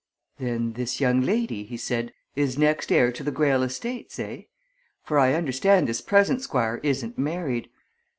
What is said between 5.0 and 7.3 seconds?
For I understand this present Squire isn't